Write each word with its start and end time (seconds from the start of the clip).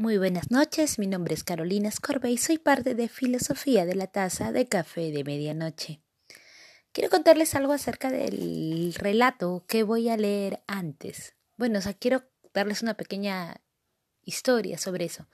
Muy 0.00 0.16
buenas 0.16 0.52
noches, 0.52 1.00
mi 1.00 1.08
nombre 1.08 1.34
es 1.34 1.42
Carolina 1.42 1.90
Scorbe 1.90 2.30
y 2.30 2.38
soy 2.38 2.58
parte 2.58 2.94
de 2.94 3.08
Filosofía 3.08 3.84
de 3.84 3.96
la 3.96 4.06
Taza 4.06 4.52
de 4.52 4.68
Café 4.68 5.10
de 5.10 5.24
Medianoche. 5.24 6.00
Quiero 6.92 7.10
contarles 7.10 7.56
algo 7.56 7.72
acerca 7.72 8.08
del 8.08 8.94
relato 8.94 9.64
que 9.66 9.82
voy 9.82 10.08
a 10.08 10.16
leer 10.16 10.62
antes. 10.68 11.34
Bueno, 11.56 11.80
o 11.80 11.82
sea, 11.82 11.94
quiero 11.94 12.22
darles 12.54 12.80
una 12.80 12.94
pequeña 12.94 13.60
historia 14.22 14.78
sobre 14.78 15.04
eso. 15.04 15.26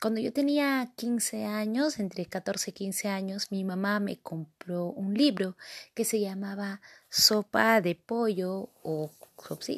Cuando 0.00 0.20
yo 0.20 0.32
tenía 0.32 0.90
15 0.96 1.44
años, 1.44 1.98
entre 1.98 2.24
14 2.24 2.70
y 2.70 2.72
15 2.72 3.08
años, 3.08 3.48
mi 3.50 3.62
mamá 3.62 4.00
me 4.00 4.16
compró 4.22 4.86
un 4.86 5.12
libro 5.12 5.58
que 5.92 6.06
se 6.06 6.18
llamaba 6.18 6.80
Sopa 7.10 7.82
de 7.82 7.94
Pollo 7.94 8.70
o 8.82 9.10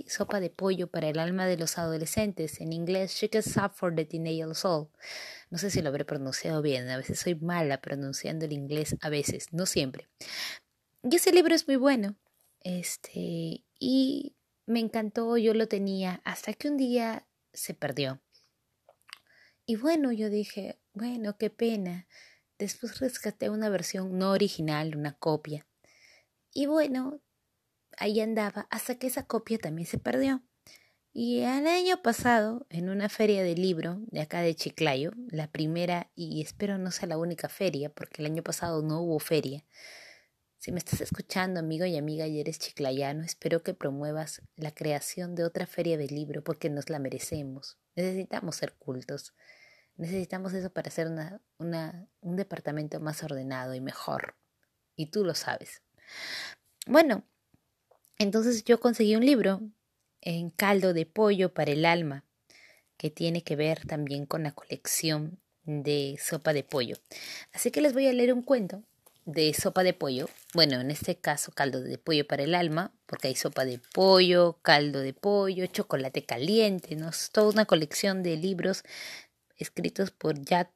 Sopa 0.08 0.40
de 0.40 0.50
Pollo 0.50 0.90
para 0.90 1.08
el 1.08 1.18
alma 1.18 1.46
de 1.46 1.56
los 1.56 1.78
adolescentes. 1.78 2.60
En 2.60 2.72
inglés, 2.72 3.14
Chicken 3.14 3.42
Soup 3.42 3.72
for 3.74 3.94
the 3.94 4.04
Teenage 4.04 4.54
Soul. 4.54 4.88
No 5.50 5.58
sé 5.58 5.70
si 5.70 5.82
lo 5.82 5.88
habré 5.88 6.04
pronunciado 6.04 6.62
bien, 6.62 6.88
a 6.88 6.96
veces 6.96 7.20
soy 7.20 7.34
mala 7.34 7.80
pronunciando 7.80 8.44
el 8.44 8.52
inglés, 8.52 8.96
a 9.00 9.08
veces, 9.08 9.52
no 9.52 9.66
siempre. 9.66 10.08
Y 11.02 11.16
ese 11.16 11.32
libro 11.32 11.54
es 11.54 11.66
muy 11.66 11.76
bueno. 11.76 12.16
Este, 12.60 13.64
y 13.78 14.36
me 14.66 14.80
encantó, 14.80 15.36
yo 15.36 15.54
lo 15.54 15.66
tenía 15.68 16.20
hasta 16.24 16.52
que 16.52 16.68
un 16.68 16.76
día 16.76 17.26
se 17.52 17.74
perdió. 17.74 18.20
Y 19.66 19.76
bueno, 19.76 20.12
yo 20.12 20.30
dije, 20.30 20.80
bueno, 20.92 21.36
qué 21.36 21.50
pena. 21.50 22.06
Después 22.58 22.98
rescaté 22.98 23.50
una 23.50 23.68
versión 23.68 24.18
no 24.18 24.32
original, 24.32 24.96
una 24.96 25.14
copia. 25.14 25.66
Y 26.52 26.66
bueno, 26.66 27.20
ahí 27.98 28.20
andaba 28.20 28.66
hasta 28.70 28.96
que 28.96 29.06
esa 29.06 29.26
copia 29.26 29.58
también 29.58 29.86
se 29.86 29.98
perdió. 29.98 30.42
Y 31.12 31.40
el 31.40 31.66
año 31.66 32.02
pasado, 32.02 32.66
en 32.70 32.88
una 32.88 33.08
feria 33.08 33.42
de 33.42 33.56
libro 33.56 33.98
de 34.06 34.20
acá 34.20 34.42
de 34.42 34.54
Chiclayo, 34.54 35.10
la 35.28 35.50
primera 35.50 36.10
y 36.14 36.40
espero 36.40 36.78
no 36.78 36.92
sea 36.92 37.08
la 37.08 37.18
única 37.18 37.48
feria, 37.48 37.90
porque 37.90 38.22
el 38.22 38.26
año 38.26 38.44
pasado 38.44 38.80
no 38.82 39.00
hubo 39.00 39.18
feria. 39.18 39.64
Si 40.60 40.72
me 40.72 40.78
estás 40.78 41.00
escuchando, 41.00 41.58
amigo 41.58 41.86
y 41.86 41.96
amiga, 41.96 42.26
y 42.26 42.38
eres 42.38 42.58
chiclayano, 42.58 43.24
espero 43.24 43.62
que 43.62 43.72
promuevas 43.72 44.42
la 44.56 44.72
creación 44.72 45.34
de 45.34 45.42
otra 45.42 45.66
feria 45.66 45.96
de 45.96 46.06
libro 46.06 46.44
porque 46.44 46.68
nos 46.68 46.90
la 46.90 46.98
merecemos. 46.98 47.78
Necesitamos 47.96 48.56
ser 48.56 48.74
cultos. 48.74 49.34
Necesitamos 49.96 50.52
eso 50.52 50.70
para 50.70 50.88
hacer 50.88 51.08
una, 51.08 52.08
un 52.20 52.36
departamento 52.36 53.00
más 53.00 53.22
ordenado 53.22 53.74
y 53.74 53.80
mejor. 53.80 54.36
Y 54.96 55.06
tú 55.06 55.24
lo 55.24 55.34
sabes. 55.34 55.82
Bueno, 56.86 57.24
entonces 58.20 58.64
yo 58.64 58.78
conseguí 58.80 59.16
un 59.16 59.24
libro 59.24 59.62
en 60.20 60.50
caldo 60.50 60.92
de 60.92 61.06
pollo 61.06 61.54
para 61.54 61.72
el 61.72 61.86
alma, 61.86 62.26
que 62.98 63.08
tiene 63.10 63.42
que 63.42 63.56
ver 63.56 63.86
también 63.86 64.26
con 64.26 64.42
la 64.42 64.52
colección 64.52 65.40
de 65.64 66.18
sopa 66.22 66.52
de 66.52 66.62
pollo. 66.62 66.96
Así 67.52 67.70
que 67.70 67.80
les 67.80 67.94
voy 67.94 68.06
a 68.06 68.12
leer 68.12 68.34
un 68.34 68.42
cuento 68.42 68.82
de 69.24 69.54
sopa 69.54 69.82
de 69.82 69.94
pollo. 69.94 70.28
Bueno, 70.52 70.80
en 70.80 70.90
este 70.90 71.16
caso 71.16 71.50
caldo 71.52 71.80
de 71.80 71.96
pollo 71.96 72.26
para 72.26 72.42
el 72.42 72.54
alma, 72.54 72.92
porque 73.06 73.28
hay 73.28 73.36
sopa 73.36 73.64
de 73.64 73.80
pollo, 73.94 74.58
caldo 74.60 75.00
de 75.00 75.14
pollo, 75.14 75.64
chocolate 75.64 76.26
caliente, 76.26 76.96
¿no? 76.96 77.08
Es 77.08 77.30
toda 77.30 77.50
una 77.50 77.64
colección 77.64 78.22
de 78.22 78.36
libros 78.36 78.82
escritos 79.56 80.10
por 80.10 80.38
Jack 80.44 80.68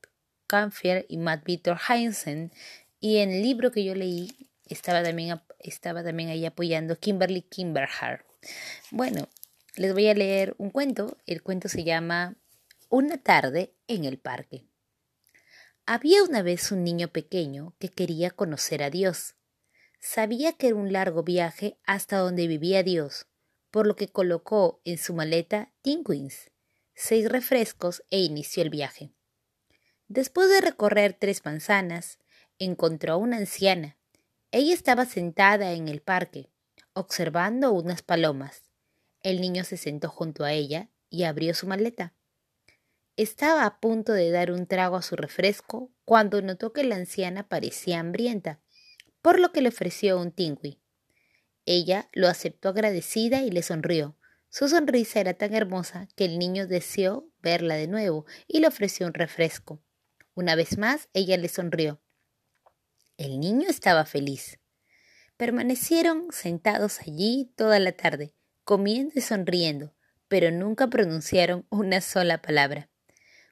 Canfield 0.47 1.05
y 1.09 1.19
Matt 1.19 1.45
Victor 1.45 1.79
Heinzen. 1.91 2.53
Y 3.01 3.19
en 3.19 3.33
el 3.33 3.43
libro 3.43 3.71
que 3.71 3.85
yo 3.85 3.95
leí 3.95 4.33
estaba 4.67 5.03
también, 5.03 5.39
estaba 5.71 6.03
también 6.03 6.29
ahí 6.29 6.47
apoyando 6.47 6.99
Kimberly 6.99 7.43
Kimberhart. 7.43 8.25
Bueno, 8.91 9.29
les 9.77 9.93
voy 9.93 10.09
a 10.09 10.15
leer 10.15 10.55
un 10.59 10.71
cuento. 10.71 11.19
El 11.27 11.43
cuento 11.43 11.69
se 11.69 11.85
llama 11.85 12.37
Una 12.89 13.19
tarde 13.19 13.75
en 13.89 14.05
el 14.05 14.19
parque. 14.19 14.65
Había 15.87 16.23
una 16.23 16.43
vez 16.43 16.73
un 16.73 16.85
niño 16.85 17.09
pequeño 17.09 17.75
que 17.79 17.89
quería 17.89 18.31
conocer 18.31 18.83
a 18.83 18.91
Dios. 18.91 19.35
Sabía 20.01 20.53
que 20.53 20.69
era 20.69 20.77
un 20.77 20.93
largo 20.93 21.23
viaje 21.23 21.79
hasta 21.85 22.19
donde 22.19 22.47
vivía 22.47 22.83
Dios, 22.83 23.27
por 23.71 23.87
lo 23.87 23.97
que 23.97 24.09
colocó 24.09 24.81
en 24.85 24.99
su 24.99 25.15
maleta 25.15 25.73
Tinkwins 25.83 26.51
seis 26.95 27.29
refrescos 27.29 28.05
e 28.11 28.21
inició 28.21 28.63
el 28.63 28.71
viaje. 28.71 29.13
Después 30.09 30.49
de 30.49 30.61
recorrer 30.61 31.15
tres 31.19 31.45
manzanas, 31.45 32.19
encontró 32.59 33.15
a 33.15 33.17
una 33.17 33.37
anciana. 33.37 33.97
Ella 34.57 34.73
estaba 34.73 35.05
sentada 35.05 35.73
en 35.73 35.89
el 35.89 36.01
parque, 36.01 36.49
observando 36.93 37.73
unas 37.73 38.03
palomas. 38.03 38.63
El 39.21 39.41
niño 39.41 39.65
se 39.65 39.77
sentó 39.77 40.09
junto 40.09 40.45
a 40.45 40.53
ella 40.53 40.91
y 41.11 41.25
abrió 41.25 41.55
su 41.55 41.67
maleta. 41.67 42.15
Estaba 43.17 43.67
a 43.67 43.81
punto 43.81 44.13
de 44.13 44.31
dar 44.31 44.53
un 44.53 44.69
trago 44.69 44.95
a 44.95 45.03
su 45.03 45.17
refresco 45.17 45.91
cuando 46.05 46.41
notó 46.41 46.73
que 46.73 46.85
la 46.85 46.95
anciana 46.95 47.49
parecía 47.49 47.99
hambrienta, 47.99 48.61
por 49.23 49.41
lo 49.41 49.51
que 49.51 49.61
le 49.61 49.71
ofreció 49.71 50.21
un 50.21 50.31
tingui. 50.31 50.81
Ella 51.67 52.09
lo 52.13 52.29
aceptó 52.29 52.69
agradecida 52.69 53.43
y 53.43 53.51
le 53.51 53.65
sonrió, 53.65 54.17
su 54.51 54.69
sonrisa 54.69 55.19
era 55.19 55.35
tan 55.35 55.53
hermosa 55.53 56.07
que 56.15 56.27
el 56.27 56.39
niño 56.39 56.69
deseó 56.69 57.29
verla 57.43 57.75
de 57.75 57.89
nuevo 57.89 58.25
y 58.47 58.61
le 58.61 58.69
ofreció 58.69 59.09
un 59.09 59.15
refresco. 59.15 59.83
Una 60.33 60.55
vez 60.55 60.79
más, 60.79 61.09
ella 61.13 61.37
le 61.39 61.49
sonrió. 61.49 62.04
El 63.17 63.39
niño 63.39 63.69
estaba 63.69 64.07
feliz. 64.07 64.59
Permanecieron 65.37 66.27
sentados 66.33 66.99
allí 67.01 67.53
toda 67.57 67.79
la 67.79 67.93
tarde, 67.93 68.35
comiendo 68.65 69.13
y 69.15 69.21
sonriendo, 69.21 69.95
pero 70.27 70.51
nunca 70.51 70.89
pronunciaron 70.89 71.65
una 71.71 72.01
sola 72.01 72.43
palabra. 72.43 72.91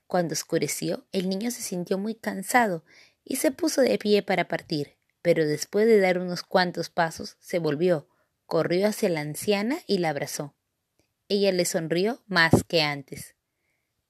Cuando 0.08 0.32
oscureció, 0.32 1.06
el 1.12 1.28
niño 1.28 1.52
se 1.52 1.62
sintió 1.62 1.96
muy 1.96 2.16
cansado 2.16 2.84
y 3.24 3.36
se 3.36 3.52
puso 3.52 3.82
de 3.82 3.98
pie 3.98 4.24
para 4.24 4.48
partir, 4.48 4.96
pero 5.22 5.46
después 5.46 5.86
de 5.86 6.00
dar 6.00 6.18
unos 6.18 6.42
cuantos 6.42 6.90
pasos 6.90 7.36
se 7.38 7.60
volvió, 7.60 8.08
corrió 8.46 8.88
hacia 8.88 9.10
la 9.10 9.20
anciana 9.20 9.78
y 9.86 9.98
la 9.98 10.08
abrazó. 10.08 10.56
Ella 11.28 11.52
le 11.52 11.66
sonrió 11.66 12.20
más 12.26 12.64
que 12.66 12.82
antes. 12.82 13.36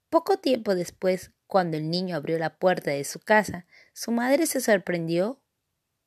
Poco 0.09 0.39
tiempo 0.39 0.75
después, 0.75 1.31
cuando 1.53 1.77
el 1.77 1.91
niño 1.91 2.17
abrió 2.17 2.39
la 2.39 2.57
puerta 2.57 2.93
de 2.93 3.05
su 3.05 3.21
casa, 3.21 3.67
su 3.93 4.11
madre 4.11 4.47
se 4.47 4.63
sorprendió 4.63 5.39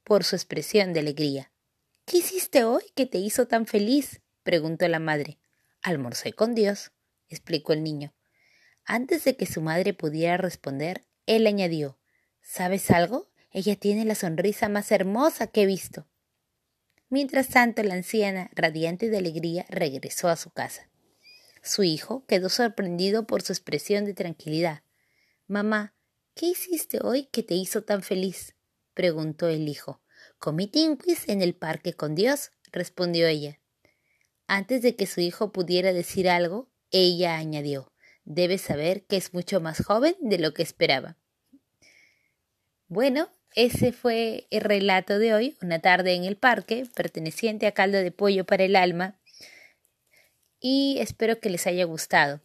por 0.03 0.23
su 0.23 0.35
expresión 0.35 0.91
de 0.91 1.01
alegría. 1.01 1.51
¿Qué 2.03 2.17
hiciste 2.17 2.63
hoy 2.63 2.81
que 2.95 3.05
te 3.05 3.19
hizo 3.19 3.47
tan 3.47 3.67
feliz? 3.67 4.21
preguntó 4.41 4.87
la 4.87 4.97
madre. 4.97 5.37
Almorcé 5.83 6.33
con 6.33 6.55
Dios, 6.55 6.93
explicó 7.29 7.73
el 7.73 7.83
niño. 7.83 8.11
Antes 8.85 9.23
de 9.23 9.37
que 9.37 9.45
su 9.45 9.61
madre 9.61 9.93
pudiera 9.93 10.35
responder, 10.37 11.05
él 11.27 11.45
añadió 11.45 11.99
¿Sabes 12.41 12.89
algo? 12.89 13.29
Ella 13.51 13.75
tiene 13.75 14.03
la 14.03 14.15
sonrisa 14.15 14.67
más 14.67 14.91
hermosa 14.91 15.45
que 15.45 15.61
he 15.61 15.65
visto. 15.67 16.07
Mientras 17.07 17.49
tanto, 17.49 17.83
la 17.83 17.93
anciana, 17.93 18.49
radiante 18.55 19.11
de 19.11 19.19
alegría, 19.19 19.67
regresó 19.69 20.27
a 20.27 20.37
su 20.37 20.49
casa. 20.49 20.89
Su 21.61 21.83
hijo 21.83 22.25
quedó 22.25 22.49
sorprendido 22.49 23.27
por 23.27 23.43
su 23.43 23.53
expresión 23.53 24.05
de 24.05 24.15
tranquilidad. 24.15 24.81
Mamá, 25.47 25.93
¿qué 26.33 26.47
hiciste 26.47 26.99
hoy 27.03 27.25
que 27.25 27.43
te 27.43 27.53
hizo 27.53 27.83
tan 27.83 28.01
feliz? 28.01 28.55
preguntó 28.95 29.47
el 29.47 29.69
hijo. 29.69 30.01
Comí 30.39 30.65
tinquis 30.65 31.29
en 31.29 31.43
el 31.43 31.53
parque 31.53 31.93
con 31.93 32.15
Dios, 32.15 32.51
respondió 32.71 33.27
ella. 33.27 33.59
Antes 34.47 34.81
de 34.81 34.95
que 34.95 35.05
su 35.05 35.21
hijo 35.21 35.51
pudiera 35.51 35.93
decir 35.93 36.29
algo, 36.29 36.71
ella 36.89 37.37
añadió 37.37 37.91
Debes 38.23 38.61
saber 38.61 39.05
que 39.05 39.17
es 39.17 39.35
mucho 39.35 39.61
más 39.61 39.85
joven 39.85 40.15
de 40.19 40.39
lo 40.39 40.53
que 40.55 40.63
esperaba. 40.63 41.15
Bueno, 42.87 43.29
ese 43.53 43.91
fue 43.91 44.47
el 44.49 44.61
relato 44.61 45.19
de 45.19 45.35
hoy, 45.35 45.57
una 45.61 45.79
tarde 45.79 46.15
en 46.15 46.23
el 46.23 46.37
parque, 46.37 46.87
perteneciente 46.95 47.67
a 47.67 47.73
Caldo 47.73 47.99
de 47.99 48.11
Pollo 48.11 48.45
para 48.45 48.63
el 48.63 48.75
Alma, 48.75 49.19
y 50.59 50.97
espero 50.99 51.39
que 51.39 51.51
les 51.51 51.67
haya 51.67 51.85
gustado. 51.85 52.41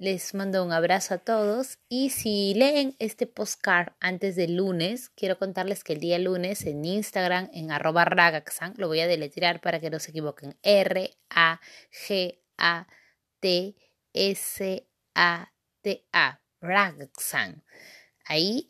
Les 0.00 0.32
mando 0.32 0.64
un 0.64 0.70
abrazo 0.70 1.14
a 1.14 1.18
todos 1.18 1.80
y 1.88 2.10
si 2.10 2.54
leen 2.54 2.94
este 3.00 3.26
postcard 3.26 3.94
antes 3.98 4.36
del 4.36 4.54
lunes, 4.54 5.08
quiero 5.08 5.40
contarles 5.40 5.82
que 5.82 5.94
el 5.94 5.98
día 5.98 6.20
lunes 6.20 6.64
en 6.66 6.84
Instagram, 6.84 7.50
en 7.52 7.72
arroba 7.72 8.04
ragaxan, 8.04 8.74
lo 8.76 8.86
voy 8.86 9.00
a 9.00 9.08
deletrear 9.08 9.60
para 9.60 9.80
que 9.80 9.90
no 9.90 9.98
se 9.98 10.12
equivoquen, 10.12 10.56
R-A-G-A-T-S-A-T-A, 10.62 11.20
Ragaxan. 16.60 17.64
Ahí 18.24 18.68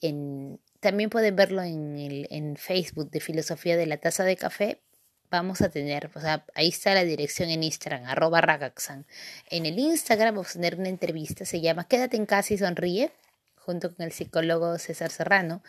también 0.81 1.11
pueden 1.11 1.37
verlo 1.37 1.63
en, 1.63 1.99
el, 1.99 2.27
en 2.31 2.57
Facebook 2.57 3.11
de 3.11 3.21
Filosofía 3.21 3.77
de 3.77 3.85
la 3.85 3.99
Taza 3.99 4.25
de 4.25 4.37
Café, 4.37 4.83
vamos 5.31 5.61
a 5.61 5.71
tener, 5.71 6.11
o 6.15 6.21
sea, 6.21 6.45
ahí 6.55 6.69
está 6.69 6.95
la 6.95 7.05
dirección 7.05 7.51
en 7.51 7.63
Instagram, 7.63 8.05
arroba 8.05 8.41
ragaxan. 8.41 9.07
En 9.51 9.67
el 9.67 9.79
Instagram 9.79 10.35
vamos 10.35 10.51
a 10.51 10.53
tener 10.55 10.79
una 10.79 10.89
entrevista, 10.89 11.45
se 11.45 11.61
llama 11.61 11.89
Quédate 11.89 12.17
en 12.17 12.27
casa 12.27 12.55
y 12.55 12.59
sonríe, 12.59 13.13
junto 13.57 13.95
con 13.95 14.07
el 14.07 14.13
psicólogo 14.13 14.79
César 14.79 15.11
Serrano, 15.11 15.63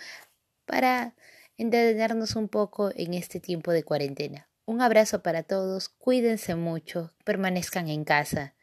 para 0.66 1.16
entretenernos 1.58 2.36
un 2.36 2.48
poco 2.48 2.92
en 2.96 3.14
este 3.14 3.40
tiempo 3.40 3.72
de 3.72 3.84
cuarentena. 3.84 4.48
Un 4.66 4.82
abrazo 4.82 5.24
para 5.24 5.44
todos, 5.44 5.90
cuídense 5.90 6.56
mucho, 6.56 7.14
permanezcan 7.24 7.90
en 7.90 8.04
casa. 8.04 8.54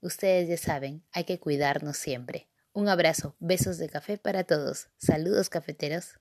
Ustedes 0.00 0.48
ya 0.48 0.56
saben, 0.56 1.02
hay 1.12 1.24
que 1.24 1.40
cuidarnos 1.40 1.96
siempre. 1.96 2.48
Un 2.72 2.88
abrazo, 2.88 3.34
besos 3.40 3.76
de 3.78 3.88
café 3.88 4.18
para 4.18 4.44
todos. 4.44 4.88
Saludos 4.98 5.50
cafeteros. 5.50 6.20